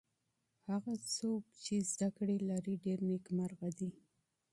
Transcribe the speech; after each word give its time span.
هغه 0.69 0.93
څوک 1.15 1.43
چی 1.63 1.75
علم 1.85 2.39
لري 2.49 2.73
ډېر 2.83 2.99
نیکمرغه 3.11 3.69
دی. 3.77 3.91